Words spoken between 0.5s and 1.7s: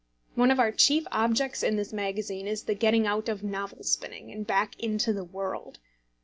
our chief objects